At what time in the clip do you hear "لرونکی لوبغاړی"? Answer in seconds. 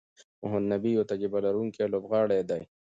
1.45-2.39